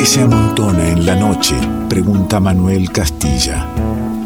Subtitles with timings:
[0.00, 1.54] que se amontona en la noche?
[1.86, 3.68] Pregunta Manuel Castilla.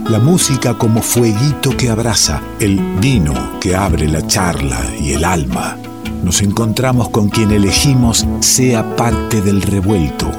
[0.08, 5.76] La música como fueguito que abraza, el vino que abre la charla y el alma.
[6.22, 10.30] Nos encontramos con quien elegimos sea parte del revuelto.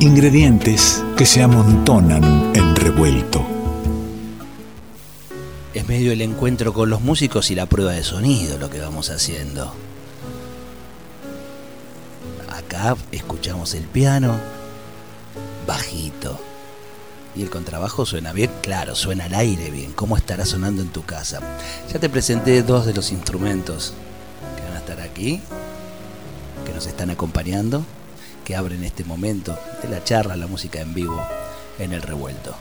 [0.00, 3.42] Ingredientes que se amontonan en revuelto.
[5.72, 9.08] Es medio el encuentro con los músicos y la prueba de sonido lo que vamos
[9.08, 9.72] haciendo.
[12.50, 14.63] Acá escuchamos el piano
[15.66, 16.38] bajito.
[17.36, 19.92] Y el contrabajo suena bien, claro, suena al aire bien.
[19.92, 21.40] ¿Cómo estará sonando en tu casa?
[21.92, 23.92] Ya te presenté dos de los instrumentos
[24.56, 25.40] que van a estar aquí,
[26.64, 27.84] que nos están acompañando,
[28.44, 31.20] que abren este momento de la charla, la música en vivo
[31.78, 32.54] en el revuelto.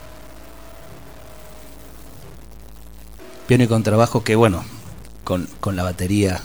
[3.48, 4.64] Piano y contrabajo que bueno,
[5.24, 6.42] con, con la batería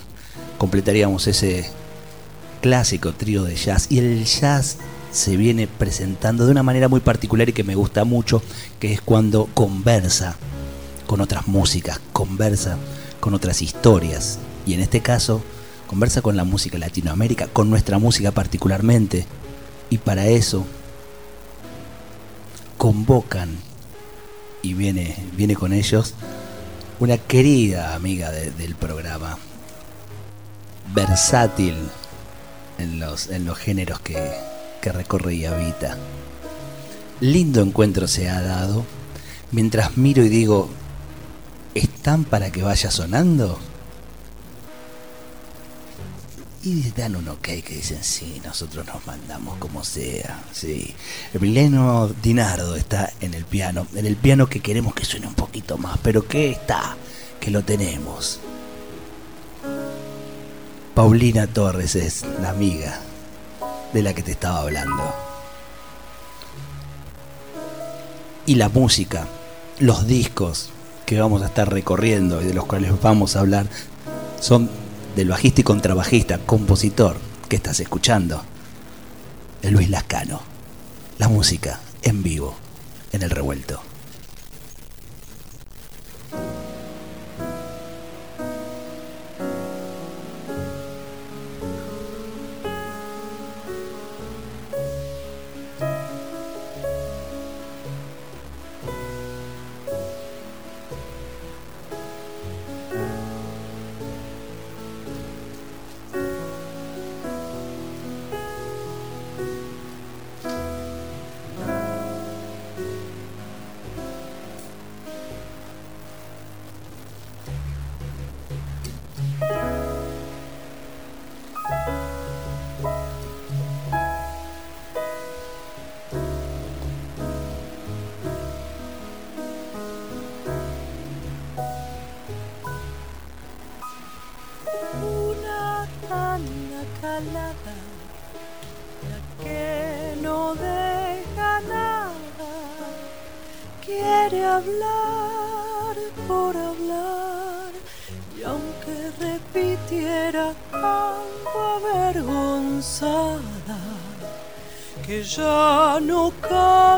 [0.59, 1.71] completaríamos ese
[2.61, 3.87] clásico trío de jazz.
[3.91, 4.77] Y el jazz
[5.11, 8.43] se viene presentando de una manera muy particular y que me gusta mucho,
[8.79, 10.37] que es cuando conversa
[11.07, 12.77] con otras músicas, conversa
[13.21, 14.39] con otras historias.
[14.67, 15.43] Y en este caso,
[15.87, 19.27] conversa con la música Latinoamérica, con nuestra música particularmente.
[19.91, 20.67] Y para eso
[22.77, 23.57] convocan
[24.63, 26.15] y viene, viene con ellos
[27.01, 29.39] una querida amiga del programa,
[30.93, 31.77] versátil
[32.79, 34.17] en los, en los géneros que,
[34.93, 35.97] recorre y habita.
[37.21, 38.85] Lindo encuentro se ha dado.
[39.51, 40.69] Mientras miro y digo,
[41.75, 43.59] ¿están para que vaya sonando?
[46.63, 50.95] Y dan un ok que dicen, sí, nosotros nos mandamos como sea, sí.
[51.33, 55.79] Emiliano Dinardo está en el piano, en el piano que queremos que suene un poquito
[55.79, 56.97] más, pero que está,
[57.41, 58.41] que lo tenemos.
[60.95, 63.01] Paulina Torres es la amiga
[63.93, 65.15] de la que te estaba hablando.
[68.47, 69.27] Y la música,
[69.79, 70.71] los discos
[71.07, 73.67] que vamos a estar recorriendo y de los cuales vamos a hablar
[74.41, 74.71] son
[75.17, 77.17] del bajista y contrabajista, compositor
[77.49, 78.43] que estás escuchando,
[79.63, 80.41] de Luis Lascano.
[81.19, 82.55] La música en vivo,
[83.13, 83.88] en el revuelto.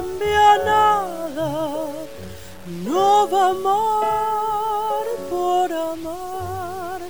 [0.01, 1.93] cambia nada,
[2.85, 7.01] no va a amar por amar,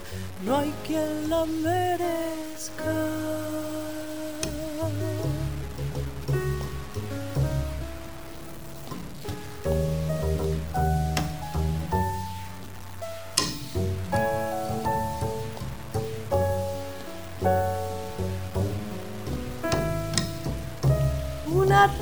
[0.44, 3.20] no hay quien la merezca.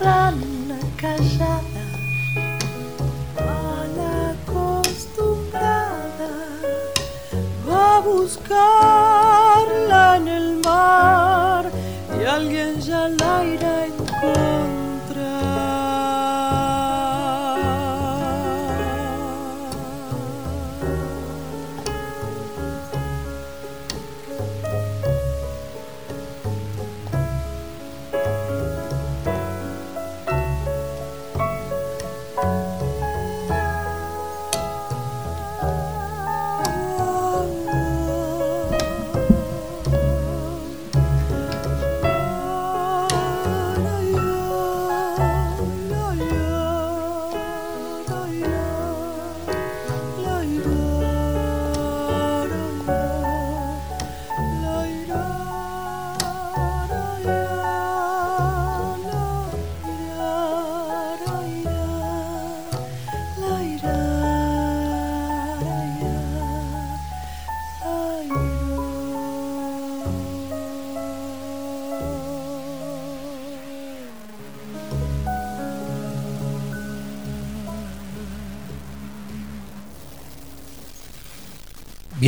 [0.00, 0.57] run
[1.00, 1.86] callada,
[3.36, 3.96] mal
[4.32, 6.32] acostumbrada,
[7.68, 11.70] va a buscarla en el mar
[12.20, 13.87] y alguien ya la irá.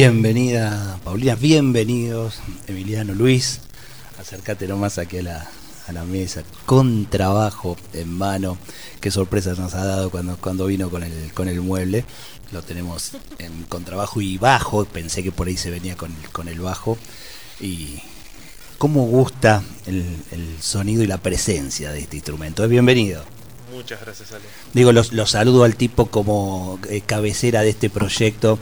[0.00, 3.60] Bienvenida, Paulina, bienvenidos, Emiliano Luis.
[4.18, 5.50] Acércate nomás aquí a la,
[5.88, 8.56] a la mesa, con trabajo en mano.
[9.02, 12.06] Qué sorpresa nos ha dado cuando, cuando vino con el, con el mueble.
[12.50, 14.86] Lo tenemos en contrabajo y bajo.
[14.86, 16.96] Pensé que por ahí se venía con, con el bajo.
[17.60, 18.00] Y
[18.78, 22.66] cómo gusta el, el sonido y la presencia de este instrumento.
[22.66, 23.22] Bienvenido.
[23.70, 24.44] Muchas gracias, Ale.
[24.72, 28.58] Digo, los, los saludo al tipo como eh, cabecera de este proyecto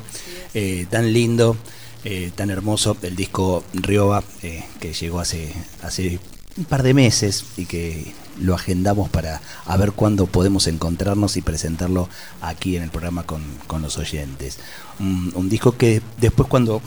[0.54, 1.56] eh, tan lindo,
[2.04, 5.52] eh, tan hermoso, el disco Rioba, eh, que llegó hace,
[5.82, 6.18] hace
[6.56, 11.42] un par de meses y que lo agendamos para a ver cuándo podemos encontrarnos y
[11.42, 12.08] presentarlo
[12.40, 14.58] aquí en el programa con, con los oyentes.
[15.00, 16.80] Un, disco que después cuando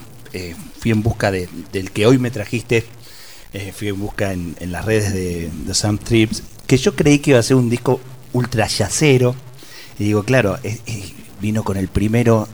[0.79, 2.85] fui en busca de, del que hoy me trajiste,
[3.73, 7.39] fui en busca en, las redes de, de Sam Trips, que yo creí que iba
[7.39, 7.99] a ser un disco
[8.33, 9.35] ultra yacero.
[9.99, 10.57] Y digo, claro,
[11.41, 12.47] vino con el primero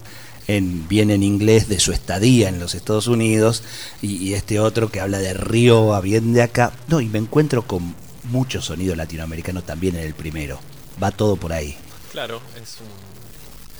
[0.47, 3.63] en, bien en inglés de su estadía en los Estados Unidos
[4.01, 6.71] y, y este otro que habla de Río a bien de acá.
[6.87, 7.95] No, y me encuentro con
[8.25, 10.59] mucho sonido latinoamericano también en el primero.
[11.01, 11.77] Va todo por ahí.
[12.11, 12.87] Claro, es un,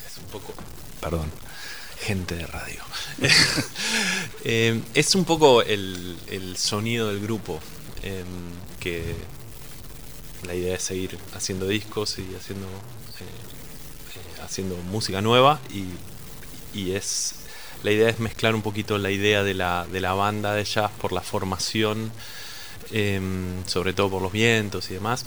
[0.08, 0.54] es un poco.
[1.02, 1.32] Perdón,
[2.02, 2.82] gente de radio.
[4.50, 7.60] Eh, es un poco el, el sonido del grupo.
[8.04, 8.24] eh,
[8.80, 9.16] que
[10.46, 13.24] la idea es seguir haciendo discos y haciendo, eh,
[14.16, 15.60] eh, haciendo música nueva.
[15.74, 15.84] Y,
[16.74, 17.36] y es.
[17.84, 20.92] La idea es mezclar un poquito la idea de la, de la banda de jazz
[21.00, 22.12] por la formación,
[22.92, 23.22] eh,
[23.68, 25.26] sobre todo por los vientos y demás,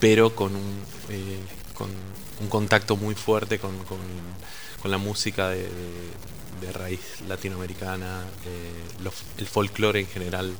[0.00, 1.38] pero con un, eh,
[1.74, 1.90] con
[2.40, 3.98] un contacto muy fuerte con, con,
[4.90, 5.68] la música de,
[6.72, 10.52] raíz latinoamericana, eh, el folclore en general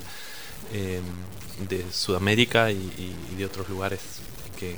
[0.73, 1.01] eh,
[1.69, 4.01] de Sudamérica y, de otros lugares
[4.59, 4.77] que,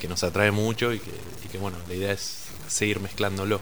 [0.00, 3.60] que- nos atrae mucho y que, bueno, la idea es seguir mezclándolo.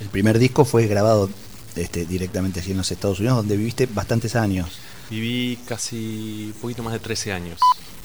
[0.00, 1.30] El primer disco fue grabado
[1.76, 4.68] este, directamente allí en los Estados Unidos, donde viviste bastantes años,
[5.10, 7.60] Viví casi un poquito más de 13 años.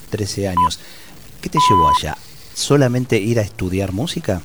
[0.09, 0.79] 13 años.
[1.41, 2.17] ¿Qué te llevó allá?
[2.53, 4.41] ¿Solamente ir a estudiar música?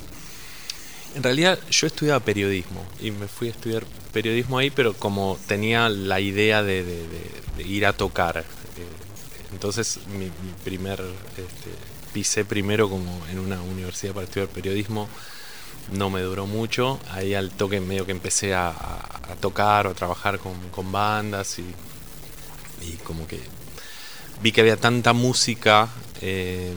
[1.15, 5.89] En realidad yo estudiaba periodismo y me fui a estudiar periodismo ahí, pero como tenía
[5.89, 8.37] la idea de, de- de- de ir a tocar.
[8.39, 8.43] eh,
[9.51, 10.31] entonces mi, mi
[10.63, 11.71] primer, este,
[12.13, 15.09] pisé primero como en una universidad para estudiar periodismo,
[15.91, 18.73] no me duró mucho, ahí al toque medio que empecé a,
[19.39, 21.65] tocar o a trabajar con, bandas y,
[23.03, 23.39] como que
[24.41, 25.89] vi que había tanta música
[26.21, 26.73] eh,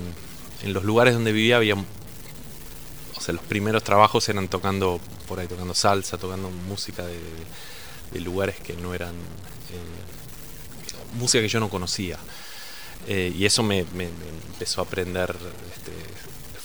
[0.62, 5.46] en los lugares donde vivía había o sea, los primeros trabajos eran tocando por ahí,
[5.46, 12.18] tocando salsa, tocando música de, lugares que no eran eh, música que yo no conocía.
[13.06, 15.34] Eh, y eso me, empezó a prender
[15.74, 15.92] este,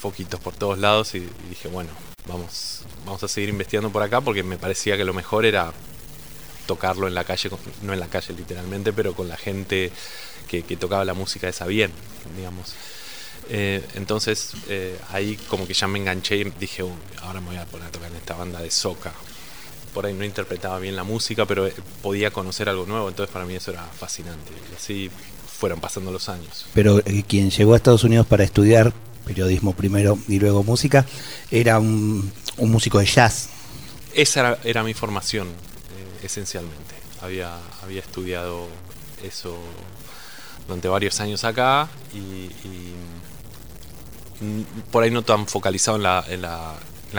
[0.03, 1.89] foquitos por todos lados y, y dije, bueno,
[2.27, 5.71] vamos, vamos a seguir investigando por acá porque me parecía que lo mejor era
[6.67, 7.49] tocarlo en la calle,
[7.83, 9.91] no en la calle literalmente, pero con la gente
[10.49, 11.91] que, que tocaba la música esa bien,
[12.35, 12.73] digamos.
[13.49, 16.91] Eh, entonces eh, ahí como que ya me enganché y dije, "Uy,
[17.21, 19.13] ahora me voy a poner a tocar en esta banda de soca.
[19.93, 23.45] Por ahí no interpretaba bien la música, pero eh, podía conocer algo nuevo, entonces para
[23.45, 24.51] mí eso era fascinante.
[24.69, 25.09] Y así
[25.59, 26.65] fueron pasando los años.
[26.73, 28.91] Pero eh, quien llegó a Estados Unidos para estudiar
[29.23, 31.05] periodismo primero y luego música
[31.51, 33.49] era un, músico de jazz.
[34.13, 36.95] Esa era, mi formación, eh, esencialmente.
[37.21, 38.67] Había, había estudiado
[39.23, 39.57] eso
[40.67, 42.49] durante varios años acá y,
[44.91, 46.75] por ahí no tan focalizado en la,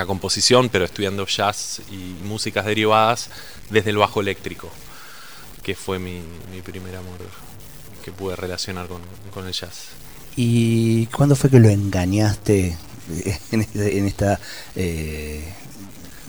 [0.06, 3.30] composición, pero estudiando jazz y músicas derivadas
[3.70, 4.68] desde el bajo eléctrico,
[5.62, 6.20] que fue mi,
[6.62, 7.18] primer amor
[8.04, 8.88] que pude relacionar
[9.32, 10.03] con el jazz.
[10.36, 12.76] ¿Y cuándo fue que lo engañaste
[13.52, 14.40] en, esta
[14.74, 15.44] eh,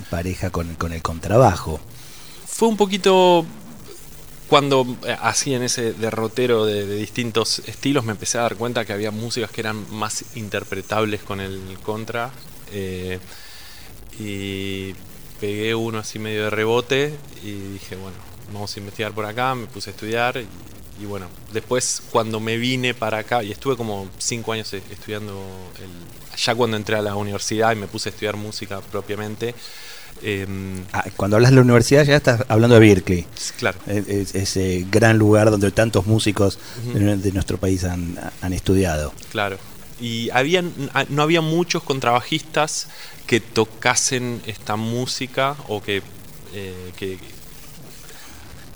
[0.09, 1.79] pareja con, el contrabajo?
[2.45, 3.45] Fue un poquito
[4.47, 8.85] cuando eh, así en ese derrotero de, de distintos estilos me empecé a dar cuenta
[8.85, 12.31] que había músicas que eran más interpretables con el contra
[12.71, 13.19] eh,
[14.19, 14.93] y
[15.39, 18.17] pegué uno así medio de rebote y dije bueno
[18.53, 20.47] vamos a investigar por acá me puse a estudiar y,
[21.01, 25.33] y bueno después cuando me vine para acá y estuve como cinco años eh, estudiando
[25.79, 29.53] el, ya cuando entré a la universidad y me puse a estudiar música propiamente
[30.21, 33.25] em, Ah, cuando hablas de la universidad ya estás hablando de Berkeley.
[33.57, 36.57] claro Es- es- ese gran lugar donde tantos músicos
[36.93, 39.13] de, de nuestro país han, han estudiado.
[39.31, 39.57] Claro.
[39.99, 42.87] Y habían, a- no había muchos contrabajistas
[43.27, 46.01] que tocasen esta música o que,
[46.53, 47.17] eh, que,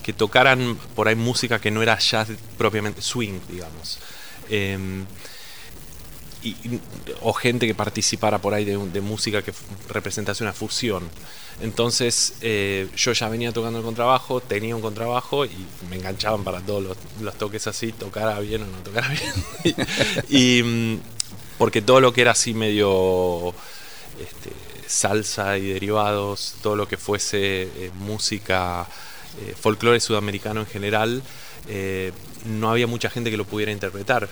[0.09, 3.99] que tocaran por ahí música que no era jazz propiamente, swing, digamos.
[4.49, 5.05] Em,
[7.21, 9.53] o gente que participara por ahí de, música que
[9.87, 11.03] representase una fusión.
[11.61, 15.55] Entonces eh, yo ya venía tocando el contrabajo, tenía un contrabajo y
[15.91, 19.09] me enganchaban para todos los, toques así, tocara bien o no tocara
[19.63, 19.75] bien.
[20.27, 20.99] y, mm,
[21.59, 23.53] porque todo lo que era así medio
[24.19, 24.53] este,
[24.87, 28.87] salsa y derivados, todo lo que fuese eh, música,
[29.41, 31.23] eh, folclore sudamericano en general,
[32.45, 34.27] no había mucha gente que lo pudiera interpretar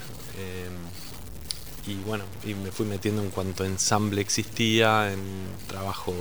[1.87, 5.19] y bueno, y me fui metiendo en cuanto ensamble existía, en
[5.67, 6.13] trabajo,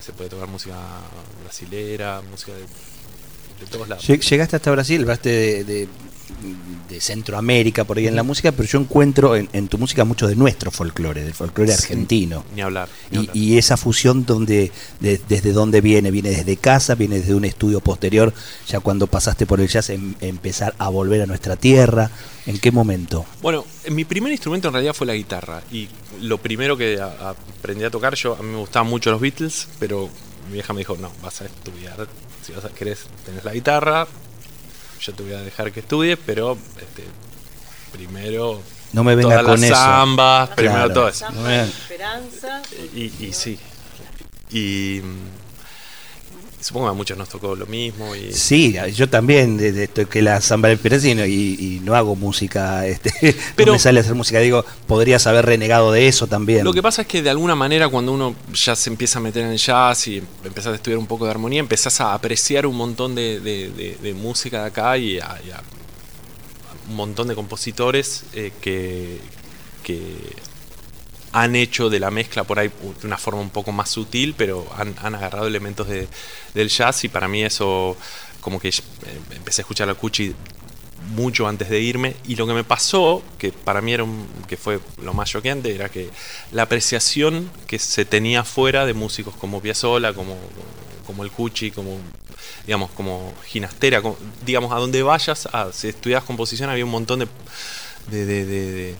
[0.00, 0.76] se puede tocar música
[1.42, 4.06] brasilera, música de, todos lados.
[4.06, 5.88] Llegaste hasta Brasil, hablaste de,
[7.00, 10.70] Centroamérica por ahí en la música, pero yo encuentro en, tu música mucho de nuestro
[10.70, 12.44] folclore, del folclore argentino.
[12.54, 12.88] Ni hablar.
[13.10, 18.32] y, esa fusión donde desde dónde viene, viene desde casa, viene desde un estudio posterior,
[18.66, 22.10] ya cuando pasaste por el jazz, em, empezar a volver a nuestra tierra.
[22.46, 23.24] ¿En qué momento?
[23.40, 25.62] Bueno, mi primer instrumento en realidad fue la guitarra.
[25.70, 25.88] Y
[26.20, 30.08] lo primero que aprendí a tocar, yo a mí me gustaban mucho los Beatles, pero
[30.48, 32.08] mi vieja me dijo, no, vas a estudiar,
[32.44, 34.06] si vas a querés, tenés la guitarra,
[35.02, 37.04] yo te voy a dejar que estudies, pero este,
[37.92, 41.26] primero no me venga con las zambas, primero todo eso.
[42.94, 43.58] Y, y sí.
[44.50, 45.00] Y
[46.62, 48.14] Supongo que a muchos nos tocó lo mismo.
[48.14, 48.32] Y...
[48.32, 50.78] Sí, yo también de, que la samba de
[51.26, 53.12] y, y, no hago música, este,
[53.56, 56.64] Pero, no me sale a hacer música, digo, podrías haber renegado de eso también.
[56.64, 59.44] Lo que pasa es que de alguna manera cuando uno ya se empieza a meter
[59.44, 62.76] en el jazz y empezás a estudiar un poco de armonía, empezás a apreciar un
[62.76, 65.40] montón de, música de acá y a,
[66.88, 69.18] un montón de compositores eh, que,
[69.82, 70.14] que
[71.32, 74.66] han hecho de la mezcla por ahí de una forma un poco más sutil, pero
[74.76, 76.06] han, agarrado elementos de,
[76.54, 77.96] del jazz y para mí eso
[78.40, 78.72] como que eh,
[79.30, 80.34] empecé a escuchar la Cuchi
[81.14, 84.56] mucho antes de irme y lo que me pasó, que para mí era un, que
[84.56, 86.10] fue lo más choqueante, era que
[86.52, 90.36] la apreciación que se tenía fuera de músicos como Piazzolla, como,
[91.06, 91.98] como el Cuchi, como
[92.66, 94.02] digamos como Ginastera,
[94.44, 97.26] digamos a donde vayas, a, si estudias composición había un montón de
[98.10, 98.96] de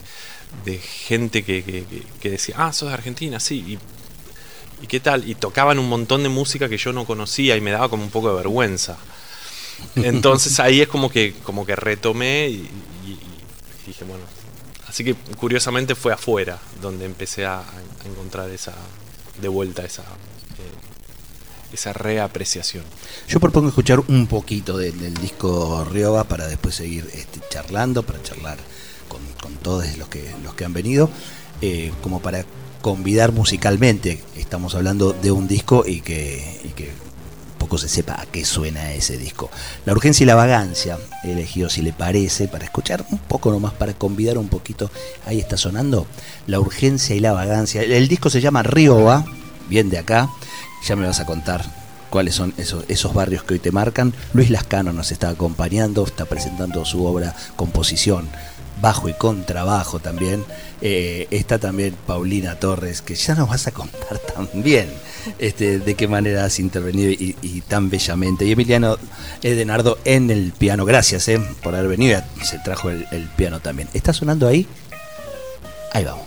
[0.80, 1.84] gente que,
[2.22, 3.78] decía, ah, sos de Argentina, sí,
[4.80, 7.70] y, qué tal, y tocaban un montón de música que yo no conocía y me
[7.70, 8.98] daba como un poco de vergüenza.
[9.96, 12.68] Entonces ahí es como que, como que retomé y,
[13.86, 14.24] dije, bueno,
[14.86, 17.64] así que curiosamente fue afuera donde empecé a,
[18.04, 18.74] encontrar esa,
[19.40, 20.04] de vuelta esa,
[21.72, 22.84] esa reapreciación.
[23.28, 28.58] Yo propongo escuchar un poquito del, disco Rioba para después seguir este, charlando, para charlar
[29.08, 31.10] con todos los que, los que han venido,
[31.60, 32.44] eh, como para
[32.80, 34.22] convidar musicalmente.
[34.36, 36.90] Estamos hablando de un disco y que, y que
[37.58, 39.50] poco se sepa a qué suena ese disco.
[39.84, 43.72] La urgencia y la vagancia, he elegido si le parece, para escuchar un poco nomás,
[43.72, 44.90] para convidar un poquito.
[45.26, 46.06] Ahí está sonando
[46.46, 47.82] La urgencia y la vagancia.
[47.82, 49.24] El, disco se llama Rioba,
[49.68, 50.28] bien de acá,
[50.84, 51.64] ya me vas a contar
[52.10, 54.12] cuáles son esos, esos barrios que hoy te marcan.
[54.34, 58.28] Luis Lascano nos está acompañando, está presentando su obra Composición
[58.82, 60.44] bajo y contrabajo también.
[60.82, 64.88] Eh, está también Paulina Torres, que ya nos vas a contar también
[65.38, 68.44] este, de qué manera has intervenido y, tan bellamente.
[68.44, 68.98] Y Emiliano
[69.42, 70.84] Edenardo en el piano.
[70.84, 72.20] Gracias eh, por haber venido.
[72.42, 73.88] Se trajo el, el piano también.
[73.94, 74.66] ¿Está sonando ahí?
[75.92, 76.26] Ahí vamos.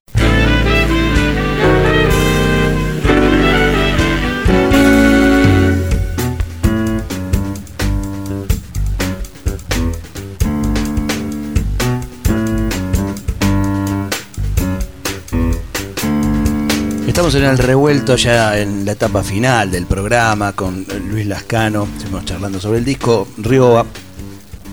[17.31, 22.25] Estamos en el revuelto ya en la etapa final del programa con Luis Lascano, estuvimos
[22.25, 23.85] charlando sobre el disco Rioba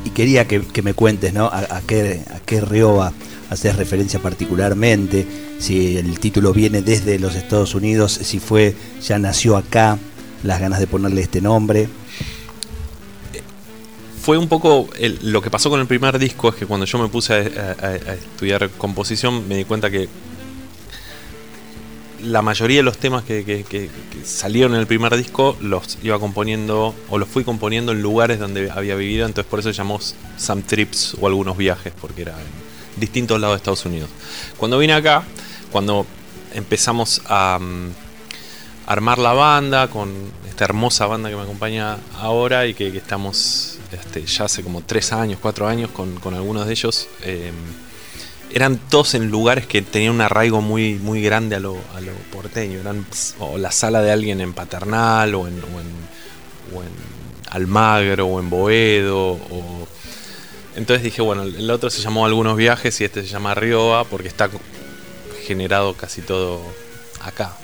[0.05, 1.47] y quería que, me cuentes ¿no?
[1.47, 3.13] a, qué, a qué Rioba
[3.49, 5.25] haces referencia particularmente,
[5.61, 8.75] si el título viene desde los Estados Unidos, si fue,
[9.07, 9.97] ya nació acá,
[10.43, 11.89] las ganas de ponerle este nombre.
[14.21, 14.89] Fue un poco
[15.23, 18.69] lo que pasó con el primer disco, es que cuando yo me puse a estudiar
[18.71, 20.09] composición me di cuenta que
[22.23, 23.91] la mayoría de los temas que,
[24.25, 28.71] salieron en el primer disco los iba componiendo o los fui componiendo en lugares donde
[28.71, 33.41] había vivido, entonces por eso llamamos some trips o algunos viajes, porque era en distintos
[33.41, 34.11] lados de Estados Unidos.
[34.57, 35.23] Cuando vine acá,
[35.71, 36.07] cuando
[36.55, 37.91] empezamos a mm,
[38.87, 40.13] armar la banda con
[40.49, 45.13] esta hermosa banda que me acompaña ahora y que, estamos este, ya hace como tres
[45.13, 47.09] años, cuatro años con, algunos de ellos.
[47.23, 47.55] Em,
[48.53, 52.13] eran todos en lugares que tenían un arraigo muy, muy grande a lo, a lo
[52.33, 52.81] porteño.
[52.81, 53.07] Eran
[53.39, 55.61] o la sala de alguien en Paternal o en,
[56.75, 57.09] o en,
[57.51, 59.33] Almagro o en Boedo.
[59.33, 59.89] O...
[60.77, 64.29] Entonces dije, bueno, el otro se llamó Algunos Viajes y este se llama Rioba porque
[64.29, 64.51] está
[65.47, 66.63] generado casi todo
[67.21, 67.57] acá.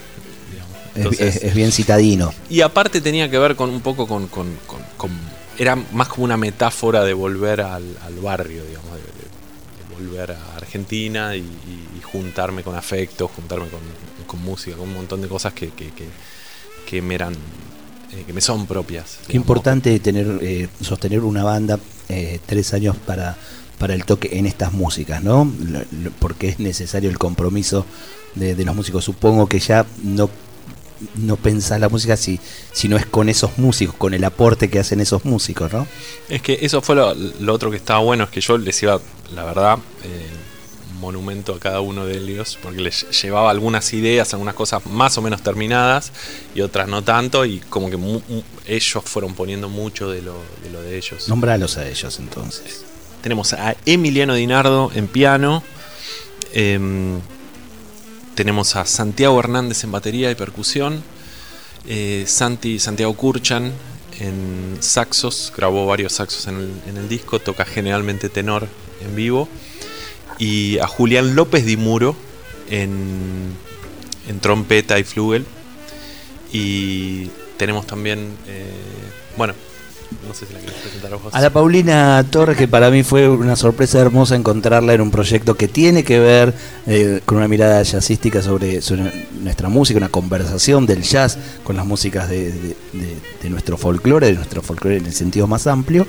[0.95, 2.33] es, bien citadino.
[2.49, 4.29] Y aparte tenía que ver con un poco con,
[5.57, 8.91] era más como una metáfora de volver al, barrio, digamos,
[9.97, 11.43] volver a Argentina y,
[12.03, 13.67] juntarme con afectos, juntarme
[14.27, 18.67] con, música, con un montón de cosas que, que, me eran eh, que me son
[18.67, 19.19] propias.
[19.27, 21.79] Qué importante tener eh, sostener una banda
[22.09, 23.35] eh, tres años para,
[23.77, 25.51] para el toque en estas músicas, ¿no?
[26.19, 27.85] Porque es necesario el compromiso
[28.35, 29.03] de, los músicos.
[29.03, 30.29] Supongo que ya no
[31.15, 32.39] no pensás la música si,
[32.71, 35.87] si no es con esos músicos, con el aporte que hacen esos músicos, ¿no?
[36.29, 38.99] Es que eso fue lo, otro que estaba bueno, es que yo les iba,
[39.33, 40.27] la verdad, eh,
[40.99, 45.21] monumento a cada uno de ellos, porque les llevaba algunas ideas, algunas cosas más o
[45.21, 46.11] menos terminadas
[46.53, 47.97] y otras no tanto, y como que
[48.65, 50.41] ellos fueron poniendo mucho de lo
[50.81, 51.27] de, ellos.
[51.27, 52.85] Nómbralos a ellos entonces.
[53.21, 55.63] Tenemos a Emiliano Dinardo en piano.
[56.53, 57.19] Em,
[58.35, 61.01] tenemos a Santiago Hernández en batería y percusión.
[61.87, 63.71] Eh, Santi, Santiago Kurchan
[64.19, 68.67] en saxos, grabó varios saxos en el, disco, toca generalmente tenor
[69.01, 69.47] en vivo.
[70.37, 72.15] Y a Julián López Di Muro
[72.69, 73.55] en,
[74.27, 75.45] en trompeta y flugel.
[76.51, 78.69] Y tenemos también, eh,
[79.37, 79.53] bueno,
[80.27, 81.33] no sé si la quieres presentar a vos.
[81.33, 85.55] A la Paulina Torres, que para mí fue una sorpresa hermosa encontrarla en un proyecto
[85.55, 86.53] que tiene que ver
[86.87, 88.79] eh, con una mirada jazzística sobre,
[89.41, 92.75] nuestra música, una conversación del jazz con las músicas de,
[93.43, 96.07] nuestro folclore, de nuestro folclore en el sentido más amplio.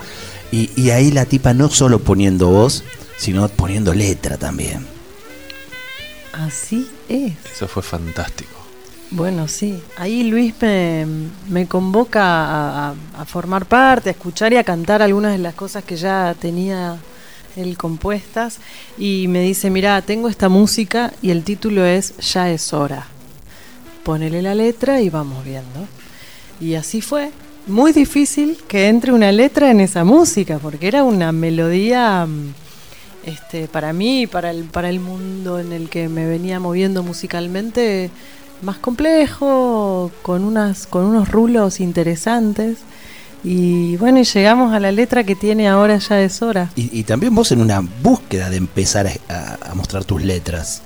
[0.52, 2.84] Y, y ahí la tipa no solo poniendo voz,
[3.16, 4.86] sino poniendo letra también.
[6.32, 7.32] Así es.
[7.54, 8.55] Eso fue fantástico.
[9.10, 9.80] Bueno, sí.
[9.96, 10.54] Ahí Luis
[11.48, 12.94] me, convoca a,
[13.26, 16.96] formar parte, a escuchar y a cantar algunas de las cosas que ya tenía
[17.54, 18.58] él compuestas.
[18.98, 23.06] Y me dice, mira, tengo esta música y el título es Ya es hora.
[24.02, 25.86] Ponele la letra y vamos viendo.
[26.60, 27.30] Y así fue.
[27.68, 32.26] Muy difícil que entre una letra en esa música, porque era una melodía...
[33.24, 38.08] Este, para mí, para el, para el mundo en el que me venía moviendo musicalmente,
[38.62, 42.78] más complejo, con, unas, con unos rulos interesantes.
[43.44, 46.70] Y bueno, y llegamos a la letra que tiene ahora ya es hora.
[46.74, 50.82] Y, también vos en una búsqueda de empezar a, mostrar tus letras.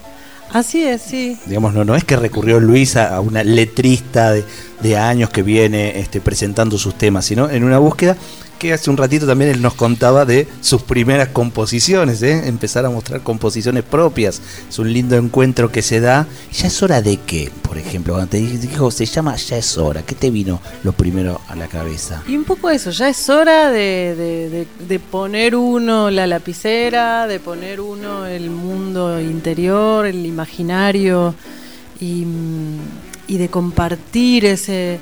[0.52, 1.38] Así es, sí.
[1.46, 4.44] Digamos, no, no es que recurrió Luis a, una letrista de,
[4.82, 8.16] de, años que viene este, presentando sus temas, sino en una búsqueda
[8.60, 12.46] que hace un ratito también él nos contaba de sus primeras composiciones, ¿eh?
[12.46, 14.42] empezar a mostrar composiciones propias.
[14.68, 16.26] Es un lindo encuentro que se da.
[16.52, 17.50] ¿Ya es hora de qué?
[17.62, 21.40] Por ejemplo, cuando te dijo, se llama Ya es hora, ¿qué te vino lo primero
[21.48, 22.22] a la cabeza?
[22.28, 24.66] Y un poco eso, ya es hora de,
[25.10, 31.34] poner uno la lapicera, de poner uno el mundo interior, el imaginario
[31.98, 32.26] y,
[33.26, 35.00] y de compartir ese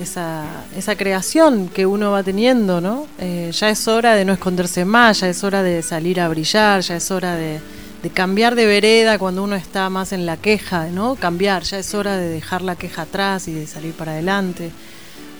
[0.00, 0.44] esa,
[0.76, 3.06] esa creación que uno va teniendo, ¿no?
[3.18, 6.80] Eh, ya es hora de no esconderse más, ya es hora de salir a brillar,
[6.80, 7.60] ya es hora de,
[8.02, 11.14] de cambiar de vereda cuando uno está más en la queja, ¿no?
[11.14, 14.70] Cambiar, ya es hora de dejar la queja atrás y de salir para adelante.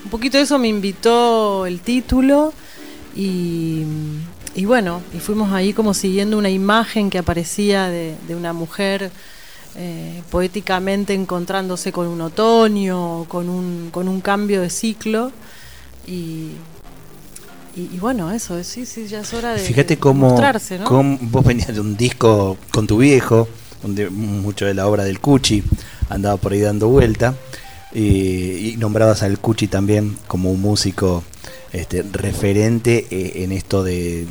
[0.04, 2.52] Un poquito eso me invitó el título
[3.16, 3.84] y,
[4.54, 9.10] y bueno, y fuimos ahí como siguiendo una imagen que aparecía de, de una mujer
[9.76, 15.32] eh, poéticamente encontrándose con un otoño, con un, con un cambio de ciclo.
[16.06, 16.50] Y,
[17.76, 20.84] y, y bueno, eso, sí, sí, ya es hora de, Fíjate cómo, mostrarse, ¿no?
[20.84, 23.48] cómo vos venías de un disco con tu viejo,
[23.82, 25.62] donde mucho de la obra del Cuchi
[26.08, 27.34] andaba por ahí dando vuelta,
[27.92, 31.24] y, y nombrabas al Cuchi también como un músico
[31.72, 34.26] este, referente eh, en esto de,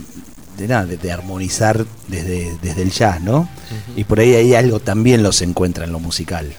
[0.58, 3.48] de nada, de, de armonizar desde, desde el jazz, ¿no?
[3.96, 6.54] Y por ahí hay algo también los encuentra en lo musical.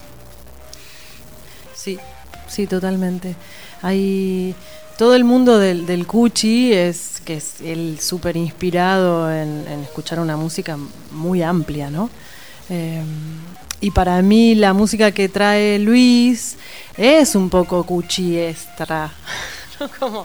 [1.75, 1.99] Sí,
[2.49, 3.37] sí, totalmente.
[3.83, 4.55] Hay
[4.99, 10.21] todo el mundo del, del Cuchi es que es el súper inspirado en, en escuchar
[10.21, 10.79] una música
[11.13, 12.11] muy amplia, ¿no?
[12.71, 13.03] Eh,
[13.81, 16.57] y para mí la música que trae Luis
[16.97, 19.07] es un poco cuchiestra.
[19.07, 19.13] ¿no?
[19.99, 20.25] Como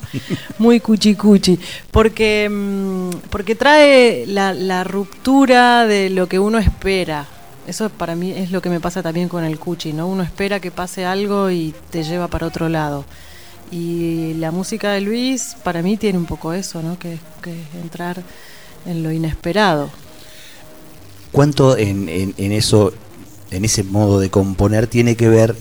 [0.58, 1.60] muy cuchi cuchi.
[1.92, 7.26] Porque, mm, porque trae la, la ruptura de lo que uno espera.
[7.68, 10.08] Eso para mí es lo que me pasa también con el cuchi, ¿no?
[10.08, 13.06] Uno espera que pase algo y te lleva para otro lado.
[13.72, 16.98] Y la música de Luis para mí tiene un poco eso, ¿no?
[16.98, 18.24] Que, que entrar
[18.88, 19.92] en lo inesperado.
[21.32, 22.92] ¿Cuánto en, en- en eso,
[23.52, 25.56] en ese modo de componer, tiene que ver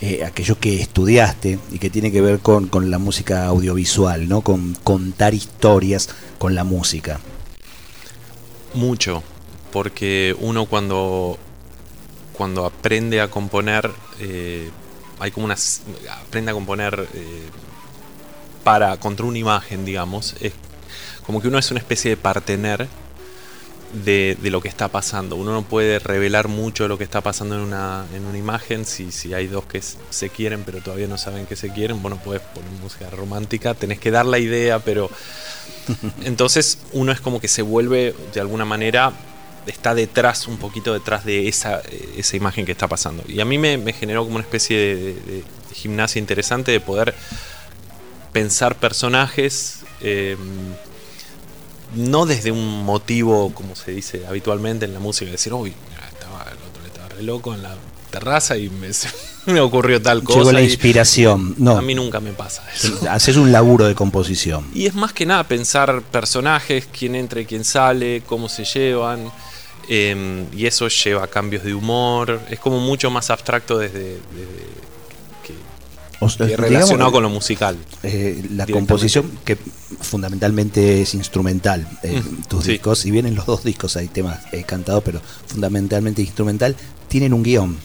[0.00, 4.42] eh, aquello que estudiaste y que tiene que ver con, con la música audiovisual, ¿no?
[4.42, 6.08] Con contar historias
[6.38, 7.18] con la música.
[8.74, 9.24] Mucho,
[9.72, 11.36] porque uno cuando,
[12.32, 14.70] cuando aprende a componer, eh,
[15.18, 15.82] hay como unas.
[16.24, 17.48] aprende a componer eh,
[18.62, 18.98] para.
[18.98, 20.36] contra una imagen, digamos.
[20.40, 20.52] Es
[21.26, 22.88] como que uno es una especie de partener
[23.92, 25.36] de, de lo que está pasando.
[25.36, 28.84] Uno no puede revelar mucho de lo que está pasando en una, en una imagen.
[28.84, 32.18] Si, si hay dos que se quieren pero todavía no saben que se quieren, bueno,
[32.22, 35.10] puedes poner música romántica, tenés que dar la idea, pero
[36.24, 39.12] entonces uno es como que se vuelve de alguna manera,
[39.66, 43.22] está detrás, un poquito detrás de esa, eh, esa imagen que está pasando.
[43.28, 46.80] Y a mí me, me generó como una especie de, de- de gimnasia interesante de
[46.80, 47.14] poder
[48.32, 49.80] pensar personajes.
[50.00, 50.36] eh,
[51.94, 55.72] no desde un motivo, como se dice habitualmente en la música, decir, uy,
[56.12, 57.74] estaba, el otro estaba re loco en la
[58.10, 58.88] terraza y me,
[59.52, 60.38] me ocurrió tal cosa.
[60.38, 61.54] Llegó la y inspiración.
[61.58, 62.98] No, A mí nunca me pasa eso.
[63.10, 64.66] haces un laburo de composición.
[64.74, 69.30] Y es más que nada pensar personajes, quién entra y quién sale, cómo se llevan.
[69.90, 72.40] eh, y eso lleva a cambios de humor.
[72.50, 74.18] Es como mucho más abstracto desde,
[76.20, 77.76] O sea, que digamos, relacionado con lo musical.
[78.02, 79.56] eh, la composición que
[80.00, 82.72] fundamentalmente es instrumental eh, Mm, tus sí.
[82.72, 86.74] discos si bien en los dos discos hay temas eh, cantados pero fundamentalmente instrumental
[87.08, 87.76] tienen un guion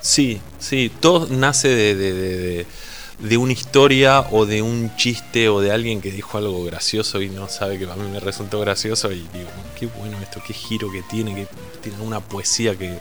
[0.00, 2.66] Sí, sí, todo nace de, de- de- de-
[3.18, 7.30] de una historia o de un chiste o de alguien que dijo algo gracioso y
[7.30, 9.48] no sabe que a mí me resultó gracioso y digo,
[9.80, 11.48] qué bueno esto, qué giro que tiene, que
[11.82, 12.98] tiene una poesía que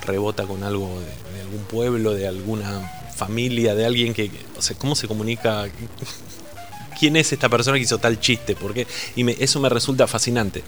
[0.00, 4.94] rebota con algo de, algún pueblo, de alguna familia, de alguien que, o sea, cómo
[4.94, 5.66] se comunica,
[6.98, 8.56] quién es esta persona que hizo tal chiste.
[9.16, 10.62] Y me- eso me resulta fascinante.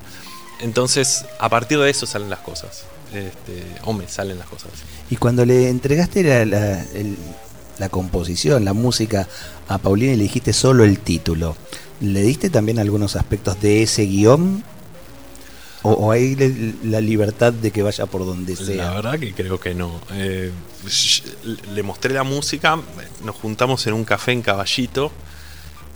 [0.60, 2.84] Entonces, a partir de eso salen las cosas.
[3.12, 4.70] Este, o salen las cosas.
[5.10, 6.82] y cuando le entregaste la,
[7.78, 9.28] la composición la música
[9.68, 11.54] a Paulina y le dijiste solo el título
[12.00, 14.64] le diste también algunos aspectos de ese guion
[15.82, 16.36] o, o hay
[16.84, 20.00] la libertad de que vaya por donde La sea verdad que creo que no.
[20.12, 20.50] Eh,
[21.74, 22.78] le mostré la música,
[23.24, 25.12] nos juntamos en un café en Caballito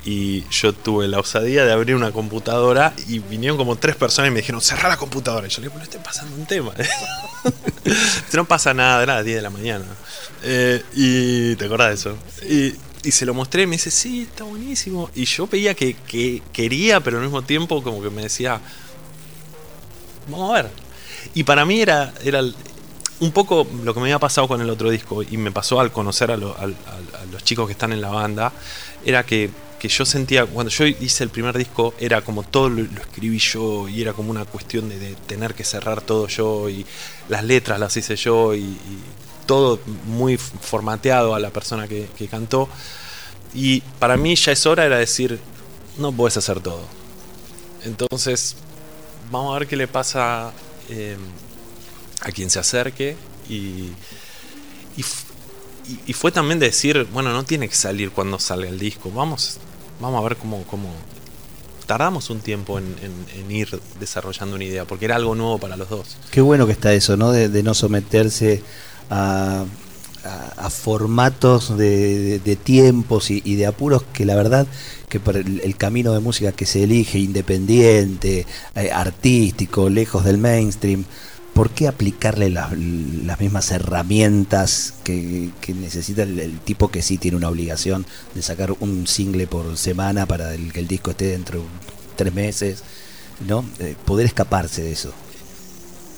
[0.07, 4.35] y yo tuve la osadía de abrir una computadora y vinieron como tres personas y
[4.35, 5.49] me dijeron, cerrá la computadora.
[5.49, 6.72] Y yo le digo, no estoy pasando un tema.
[8.33, 9.85] no pasa nada, era las 10 de la mañana.
[10.44, 12.18] Eh, y te acordás de eso.
[12.49, 12.75] Y,
[13.09, 15.11] y se lo mostré y me dice, sí, está buenísimo.
[15.16, 18.61] Y yo veía que, que quería, pero al mismo tiempo como que me decía,
[20.29, 20.71] vamos a ver.
[21.35, 22.43] Y para mí era, era
[23.21, 25.93] un poco lo que me había pasado con el otro disco y me pasó al
[25.93, 28.53] conocer a, lo- al- al- a los chicos que están en la banda,
[29.05, 32.83] era que, que yo sentía, cuando yo hice el primer disco, era como todo lo,
[32.83, 36.69] lo escribí yo y era como una cuestión de, de tener que cerrar todo yo
[36.69, 36.85] y
[37.29, 38.79] las letras las hice yo y, y
[39.47, 42.69] todo muy formateado a la persona que, que cantó.
[43.55, 45.41] Y para mí ya es hora era decir,
[45.99, 46.83] no puedes hacer todo.
[47.85, 48.57] Entonces,
[49.31, 50.53] vamos a ver qué le pasa
[50.89, 51.17] eh,
[52.23, 53.17] a quien se acerque
[53.49, 53.91] y,
[56.07, 59.59] y, fue también de decir, bueno, no tiene que salir cuando salga el disco, vamos,
[60.01, 60.93] vamos a ver cómo, cómo...
[61.87, 66.17] Tardamos un tiempo en, ir desarrollando una idea, porque era algo nuevo para los dos.
[66.33, 67.31] Qué bueno que está eso, ¿no?
[67.31, 68.61] De, no someterse
[69.09, 69.65] a,
[70.27, 74.67] a, formatos de, tiempos y, de apuros que la verdad
[75.09, 81.05] que por el, camino de música que se elige, independiente, eh, artístico, lejos del mainstream,
[81.55, 88.05] ¿por qué aplicarle las mismas herramientas que, necesita el, tipo que sí tiene una obligación
[88.35, 91.67] de sacar un single por semana para que el disco esté dentro de
[92.17, 92.83] tres meses?
[93.47, 93.65] ¿no?
[93.79, 95.12] Eh, poder escaparse de eso.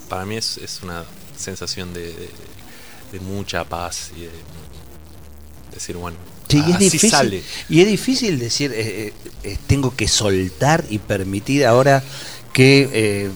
[0.07, 1.03] Para mí es, una
[1.37, 2.13] sensación de,
[3.19, 4.29] mucha paz y de
[5.73, 6.17] decir, bueno,
[6.47, 11.63] Sí, y es difícil, Y es difícil decir, eh, eh, tengo que soltar y permitir
[11.63, 12.03] ahora
[12.53, 13.29] que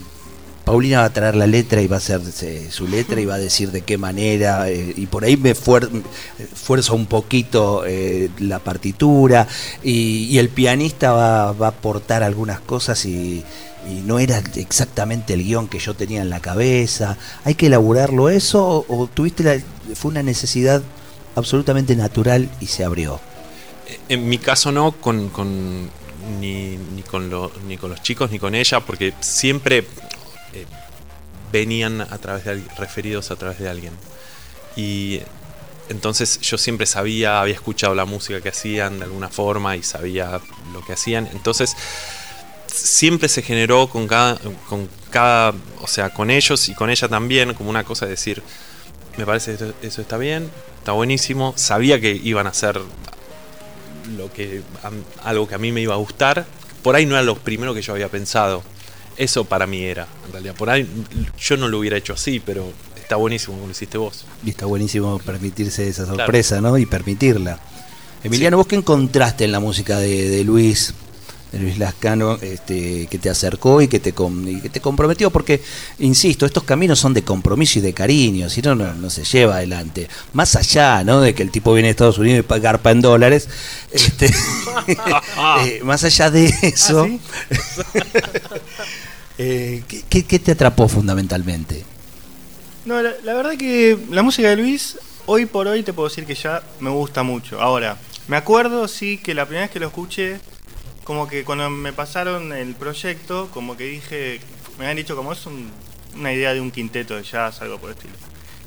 [0.64, 3.36] Paulina va a traer la letra y va a hacer eh, su letra y va
[3.36, 8.60] a decir de qué manera, eh, y por ahí me fuerza un poquito eh, la
[8.60, 9.48] partitura,
[9.84, 13.44] y, el pianista va, a aportar algunas cosas y,
[14.06, 17.18] no era exactamente el guion que yo tenía en la cabeza.
[17.44, 19.58] ¿Hay que elaborarlo eso o, tuviste la,
[19.96, 20.82] fue una necesidad
[21.36, 23.20] absolutamente natural y se abrió?
[24.10, 25.90] En mi caso no, con, con
[26.40, 27.30] ni, ni, con
[27.68, 30.66] ni con los chicos ni con ella, porque siempre eh,
[31.52, 33.94] venían a través de referidos a través de alguien.
[34.76, 35.22] Y
[35.90, 40.40] entonces yo siempre sabía, había escuchado la música que hacían de alguna forma y sabía
[40.72, 41.28] lo que hacían.
[41.34, 41.76] Entonces
[42.74, 47.54] siempre se generó con cada, con cada, o sea, con ellos y con ella también,
[47.54, 48.42] como una cosa de decir,
[49.18, 52.80] me parece que eso está bien, está buenísimo, sabía que iban a hacer
[54.18, 54.62] lo que,
[55.24, 56.46] algo que a mí me iba a gustar.
[56.82, 58.64] Por ahí no era lo primero que yo había pensado,
[59.18, 60.56] eso para mí era, en realidad.
[60.56, 60.88] Por ahí
[61.40, 64.26] yo no lo hubiera hecho así, pero está buenísimo como lo hiciste vos.
[64.44, 66.78] Y está buenísimo permitirse esa sorpresa, ¿no?
[66.78, 67.60] Y permitirla.
[68.24, 70.30] Emiliano, ¿vos qué encontraste en la música de, Luis?
[70.32, 70.94] De Luis
[71.78, 75.62] Lascano, este, que te acercó y que te, que te comprometió, porque,
[76.00, 80.08] insisto, estos caminos son de compromiso y de cariño, si no, no, se lleva adelante.
[80.34, 81.22] Más allá, ¿no?
[81.22, 83.48] De que el tipo viene a Estados Unidos y garpa en dólares,
[83.92, 84.26] este,
[85.66, 87.84] eh, más allá de eso, ¿Ah,
[89.38, 91.84] Eh, ¿qué, te atrapó fundamentalmente?
[92.86, 96.36] No, la, verdad que la música de Luis, hoy por hoy te puedo decir que
[96.36, 97.60] ya me gusta mucho.
[97.60, 100.40] Ahora, me acuerdo, sí, que la primera vez que lo escuché,
[101.04, 104.40] como que cuando me pasaron el proyecto, como que dije,
[104.78, 105.46] me habían dicho como es
[106.16, 108.14] una idea de un quinteto de jazz, algo por el estilo.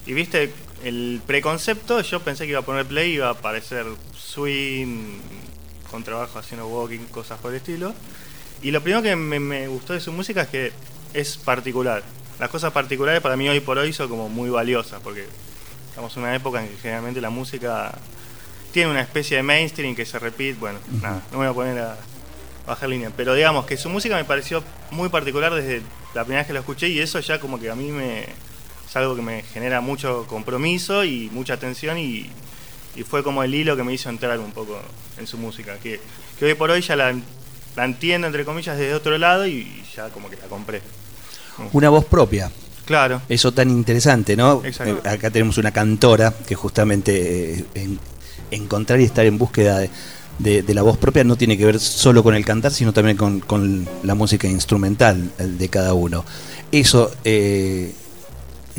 [0.06, 0.52] Y viste,
[0.84, 5.18] el preconcepto, yo pensé que iba a poner play, iba a aparecer swing,
[5.90, 7.94] con trabajo haciendo walking, cosas por el estilo.
[8.62, 10.72] Y lo primero que me, gustó de su música es que
[11.14, 12.02] es particular.
[12.38, 15.26] Las cosas particulares para mí hoy por hoy son como muy valiosas, porque
[15.88, 17.92] estamos en una época en que generalmente la música
[18.72, 20.58] tiene una especie de mainstream que se repite.
[20.58, 21.96] Bueno, nada, no me voy a poner a
[22.66, 23.10] bajar línea.
[23.16, 25.82] Pero digamos que su música me pareció muy particular desde
[26.14, 28.96] la primera vez que la escuché y eso ya como que a mí me es
[28.96, 32.30] algo que me genera mucho compromiso y mucha atención y,
[33.06, 34.80] fue como el hilo que me hizo entrar un poco
[35.18, 35.76] en su música.
[35.82, 36.00] Que,
[36.38, 37.14] que hoy por hoy ya la
[37.76, 40.80] la entiendo, entre comillas, desde otro lado y ya como que la compré.
[41.72, 42.50] Una voz propia.
[42.86, 43.20] Claro.
[43.28, 44.62] Eso tan interesante, ¿no?
[44.64, 47.88] Eh, acá tenemos una cantora que justamente eh,
[48.50, 49.90] encontrar y estar en búsqueda de,
[50.38, 54.14] la voz propia no tiene que ver solo con el cantar, sino también con, la
[54.14, 56.24] música instrumental de cada uno.
[56.72, 57.94] Eso, eh,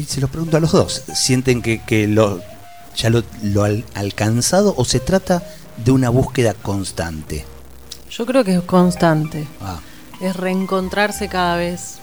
[0.05, 2.41] se lo pregunto a los dos, ¿sienten que, lo,
[2.95, 5.43] ya lo, lo han alcanzado o se trata
[5.83, 7.45] de una búsqueda constante?
[8.09, 9.47] Yo creo que es constante.
[9.61, 9.79] Ah.
[10.21, 11.99] Es reencontrarse cada vez.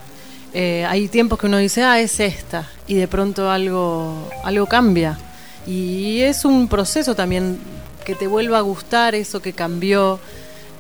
[0.53, 5.19] Eh, hay tiempos que uno dice, ah, es esta, y de pronto algo, algo cambia.
[5.67, 7.59] Y es un proceso también
[8.05, 10.21] que te vuelva a gustar eso que cambió.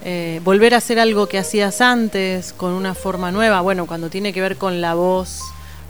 [0.04, 3.60] Eh, volver a hacer algo que hacías antes con una forma nueva.
[3.62, 5.40] Bueno, cuando tiene que ver con la voz,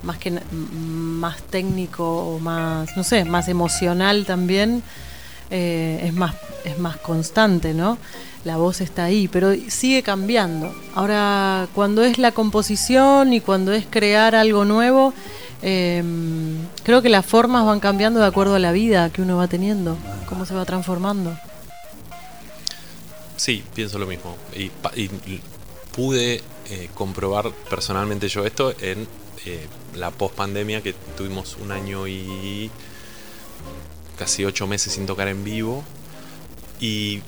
[0.02, 4.82] más que más técnico o más, no sé, más emocional también,
[5.54, 7.98] eh, es más es más constante, ¿no?
[8.44, 10.72] la voz está ahí, pero sigue cambiando.
[10.94, 15.14] Ahora, cuando es la composición y cuando es crear algo nuevo,
[15.62, 19.48] em, creo que las formas van cambiando de acuerdo a la vida que uno va
[19.48, 19.96] teniendo,
[20.28, 21.36] cómo se va transformando.
[23.36, 24.36] Sí, pienso lo mismo.
[24.54, 24.70] Y,
[25.94, 29.06] pude eh, comprobar personalmente yo esto en
[29.46, 32.68] eh, la post-pandemia que tuvimos un año y
[34.16, 35.84] casi ocho meses sin tocar en vivo.
[36.80, 37.22] Y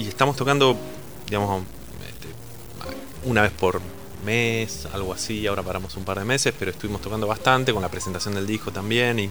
[0.00, 0.78] y estamos tocando,
[1.26, 1.62] digamos,
[2.08, 3.82] este, una vez por
[4.24, 7.90] mes, algo así, ahora paramos un par de meses, pero estuvimos tocando bastante con la
[7.90, 9.30] presentación del disco también y,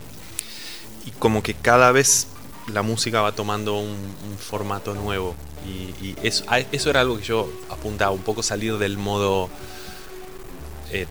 [1.17, 2.27] como que cada vez
[2.67, 3.97] la música va tomando un,
[4.37, 5.35] formato nuevo.
[5.65, 9.49] Y, eso, eso, era algo que yo apuntaba, un poco salir del modo
[10.91, 11.07] eh,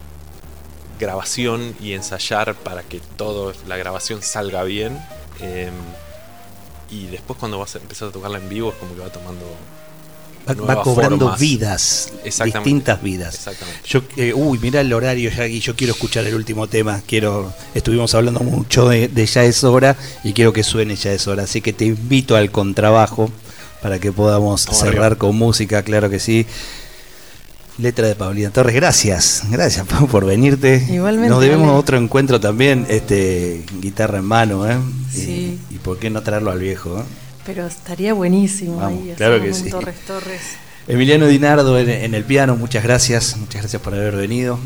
[1.01, 5.01] grabación y ensayar para que todo la grabación salga bien.
[5.41, 5.73] Em,
[6.91, 9.45] y después cuando vas a empezar a tocarla en vivo es como que va tomando
[10.55, 13.35] va, cobrando vidas, distintas vidas.
[13.35, 13.81] Exactamente.
[13.87, 17.03] Yo, eh, uy, mira el horario ya y yo quiero escuchar el último tema.
[17.07, 21.45] Quiero, estuvimos hablando mucho de, Ya es hora y quiero que suene Ya es hora.
[21.45, 23.31] Así que te invito al contrabajo
[23.83, 26.47] para que podamos cerrar con música, claro que sí.
[27.79, 30.85] Letra de Paulina Torres, gracias, gracias por venirte.
[30.91, 31.31] Igualmente.
[31.31, 34.77] Nos debemos otro encuentro también, este guitarra en mano, ¿eh?
[35.13, 35.61] Sí.
[35.71, 37.05] Y, por qué no traerlo al viejo, ¿eh?
[37.47, 39.15] Pero estaría buenísimo ahí.
[39.17, 39.71] Claro que sí.
[39.71, 40.41] Torres Torres.
[40.89, 44.59] Emiliano Dinardo en, el piano, muchas gracias, muchas gracias por haber venido.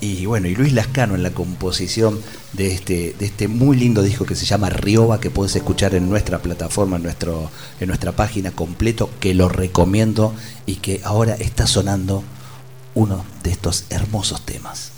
[0.00, 2.18] Y bueno, y Luis Lascano en la composición
[2.52, 6.10] de este, de este muy lindo disco que se llama Rioba, que puedes escuchar en
[6.10, 7.48] nuestra plataforma, en, nuestro,
[7.80, 10.34] en nuestra página completo, que lo recomiendo
[10.66, 12.24] y que ahora está sonando
[12.96, 14.90] uno de estos hermosos temas.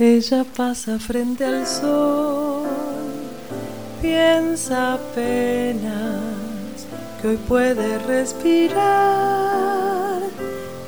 [0.00, 2.66] Ella pasa frente al sol,
[4.02, 6.22] piensa apenas
[7.20, 9.42] que hoy puede respirar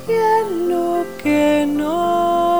[0.07, 2.52] y en lo que no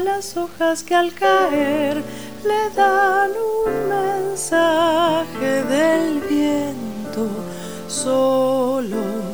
[0.00, 2.02] las hojas que al caer
[2.44, 3.30] le dan
[3.66, 7.28] un mensaje del viento
[7.88, 9.24] solo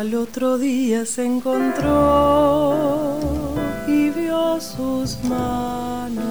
[0.00, 3.09] Al otro día se encontró
[4.60, 6.22] sus manos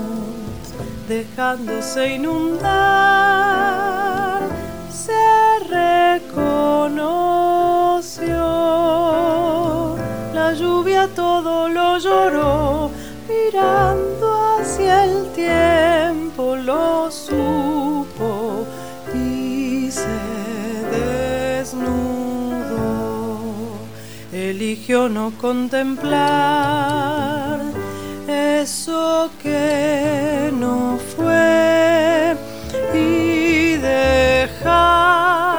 [1.07, 2.69] dejándose inundar.
[4.91, 5.13] Se
[5.67, 6.67] reconoció,
[10.33, 12.91] la lluvia todo lo lloró,
[13.27, 18.65] mirando hacia el tiempo lo supo
[19.13, 19.89] y
[24.31, 27.38] eligió no contemplar
[28.69, 32.35] eso que no fue
[32.93, 35.58] y dejar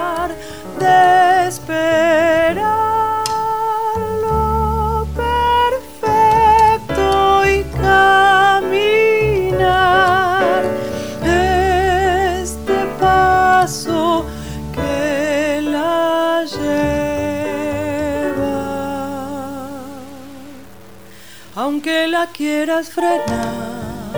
[22.27, 24.13] quieras frenar,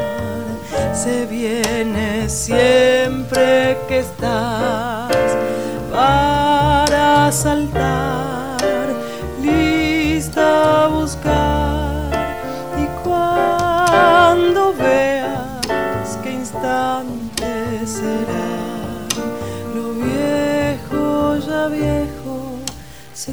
[0.92, 5.12] se viene siempre que estás
[5.92, 8.58] para saltar,
[9.40, 12.10] lista a buscar.
[12.76, 19.06] Y cuando veas qué instante será,
[19.74, 22.58] lo viejo ya viejo
[23.14, 23.32] se